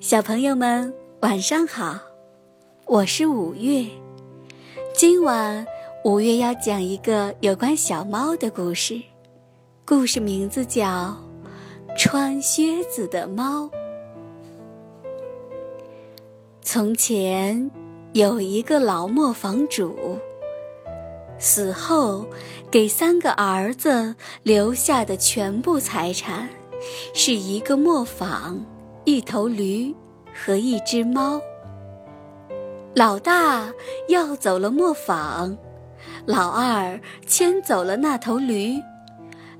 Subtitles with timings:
[0.00, 1.98] 小朋友们，晚上好！
[2.86, 3.84] 我是五月。
[4.94, 5.66] 今晚
[6.04, 9.02] 五月要讲一个有关小猫的故事，
[9.84, 11.16] 故事名字叫
[11.98, 13.64] 《穿靴子的猫》。
[16.62, 17.68] 从前
[18.12, 20.16] 有一个老磨坊主，
[21.40, 22.24] 死后
[22.70, 26.48] 给三个儿子留下的全部财产
[27.12, 28.64] 是一个磨坊。
[29.08, 29.94] 一头驴
[30.34, 31.40] 和一只猫。
[32.94, 33.72] 老大
[34.08, 35.56] 要走了磨坊，
[36.26, 38.78] 老二牵走了那头驴，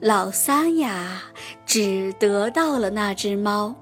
[0.00, 1.22] 老三呀
[1.64, 3.74] 只得到了那只猫。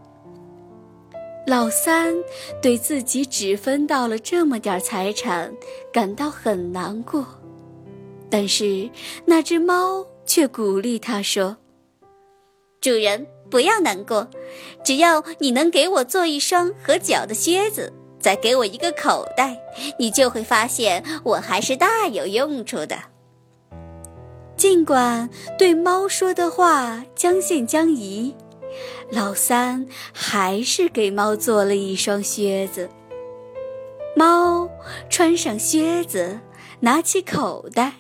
[1.48, 2.14] 老三
[2.62, 5.52] 对自己只分到了这么点财产
[5.92, 7.26] 感到很难过，
[8.30, 8.88] 但是
[9.24, 11.56] 那只猫却鼓励他说
[12.80, 14.28] ：“主人。”不要难过，
[14.84, 19.56] 只要你能给我做一双合脚的靴子，再给我一个口袋，
[19.98, 22.96] 你就会发现我还是大有用处的。
[24.56, 28.34] 尽管对猫说的话将信将疑，
[29.10, 32.88] 老三还是给猫做了一双靴子。
[34.16, 34.66] 猫
[35.10, 36.40] 穿上靴子，
[36.80, 37.92] 拿起口袋，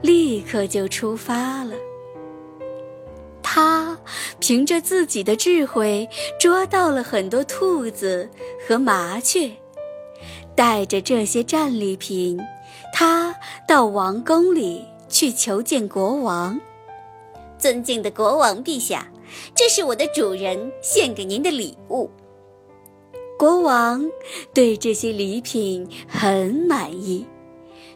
[0.00, 1.74] 立刻就出发了。
[3.58, 3.98] 他
[4.38, 8.30] 凭着自己的智慧捉到了很多兔子
[8.64, 9.50] 和麻雀，
[10.54, 12.38] 带着这些战利品，
[12.94, 13.34] 他
[13.66, 16.60] 到王宫里去求见国王。
[17.58, 19.10] 尊敬的国王陛下，
[19.56, 22.08] 这是我的主人献给您的礼物。
[23.36, 24.08] 国王
[24.54, 27.26] 对这些礼品很满意，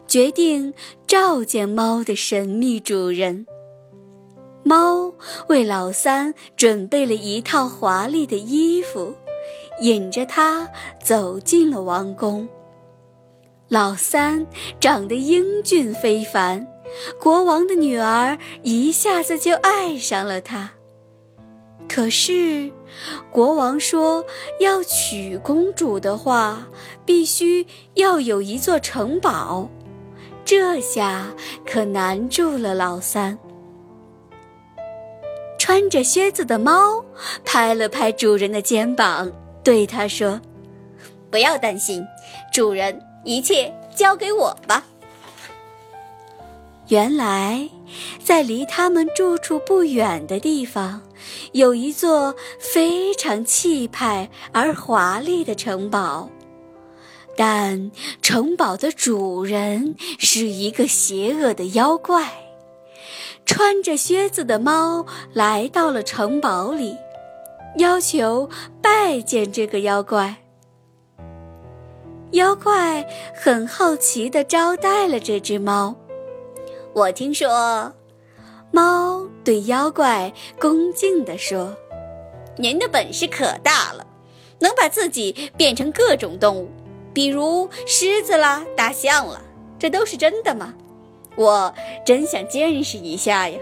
[0.07, 0.73] 决定
[1.07, 3.47] 召见猫的神秘主人。
[4.63, 5.13] 猫
[5.47, 9.13] 为老三准备了一套华丽的衣服，
[9.81, 10.69] 引着他
[11.01, 12.47] 走进了王宫。
[13.67, 14.45] 老三
[14.79, 16.65] 长得英俊非凡，
[17.19, 20.71] 国王的女儿一下子就爱上了他。
[21.89, 22.71] 可是，
[23.31, 24.25] 国王说
[24.59, 26.67] 要娶公主的话，
[27.05, 27.65] 必须
[27.95, 29.69] 要有一座城堡，
[30.45, 31.27] 这下
[31.65, 33.37] 可难住了老三。
[35.63, 37.05] 穿着靴子的猫
[37.45, 39.31] 拍了拍主人的肩膀，
[39.63, 40.41] 对他说
[41.31, 42.05] ：“不要担心，
[42.51, 44.85] 主人，一切交给我吧。”
[46.89, 47.69] 原来，
[48.21, 51.01] 在离他们住处不远的地方，
[51.53, 56.29] 有一座非常气派而华丽的城堡，
[57.37, 57.89] 但
[58.21, 62.42] 城堡的主人是一个邪恶的妖怪。
[63.45, 66.97] 穿着靴子的猫来到了城堡里，
[67.77, 68.49] 要求
[68.81, 70.37] 拜见这个妖怪。
[72.31, 73.05] 妖怪
[73.35, 75.95] 很好奇地招待了这只猫。
[76.93, 77.93] 我听说，
[78.71, 81.75] 猫对妖怪恭敬地说
[82.57, 84.05] ：“您的本事可大了，
[84.59, 86.71] 能把自己变成各种动物，
[87.13, 89.39] 比如狮子啦、大象了，
[89.77, 90.73] 这都是真的吗？”
[91.35, 91.73] 我
[92.05, 93.57] 真想见识一下呀！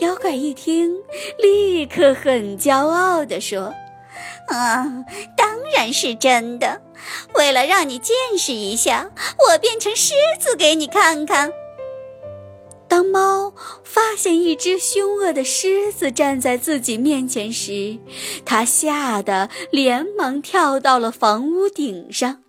[0.00, 0.94] 妖怪一听，
[1.38, 3.74] 立刻很骄傲地说
[4.48, 5.04] ：“啊，
[5.36, 6.80] 当然是真的！
[7.34, 9.10] 为了让你见识一下，
[9.48, 11.52] 我变成狮子给你看看。”
[12.88, 13.54] 当猫
[13.84, 17.98] 发现一只凶恶的狮子站在自己面前时，
[18.44, 22.42] 它吓得连忙跳到了房屋顶上。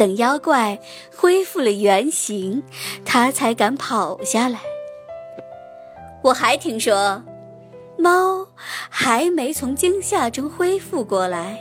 [0.00, 0.80] 等妖怪
[1.14, 2.62] 恢复了原形，
[3.04, 4.58] 他才敢跑下来。
[6.22, 7.22] 我还听说，
[7.98, 8.48] 猫
[8.88, 11.58] 还没从惊吓中恢复过来，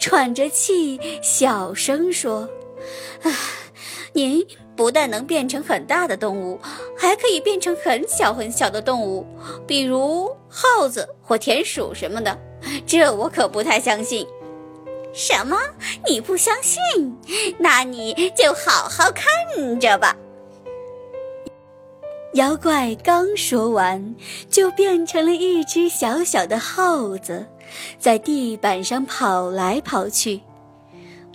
[0.00, 2.48] 喘着气，小声说
[3.22, 3.28] ：“啊，
[4.14, 6.58] 您不但能变成很大的动物，
[6.96, 9.26] 还可以变成很小很小的动物，
[9.66, 12.38] 比如耗子或田鼠什么的。
[12.86, 14.26] 这我可不太相信。”
[15.14, 15.56] 什么？
[16.06, 17.16] 你不相信？
[17.58, 20.16] 那你就好好看着吧。
[22.34, 24.16] 妖怪刚说完，
[24.50, 27.46] 就变成了一只小小的耗子，
[27.96, 30.40] 在地板上跑来跑去。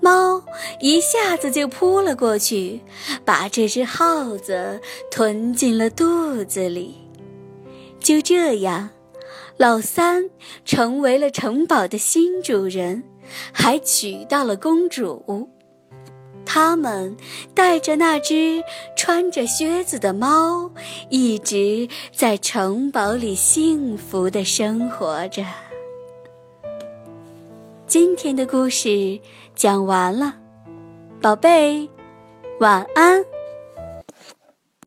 [0.02, 0.44] 猫
[0.82, 2.82] 一下子就扑了过去，
[3.24, 6.98] 把这只耗子吞进了肚子里。
[8.02, 8.90] 就这样，
[9.56, 10.30] 老三
[10.66, 13.04] 成为了城堡的新主人。
[13.52, 15.50] 还娶到了公主，
[16.46, 17.16] 他们
[17.54, 18.64] 带着那只
[18.96, 20.72] 穿着靴子的猫，
[21.10, 25.44] 一直在城堡里幸福的生活着。
[27.86, 29.20] 今天的故事
[29.56, 30.36] 讲完了，
[31.22, 31.90] 宝贝，
[32.60, 33.26] 晚安。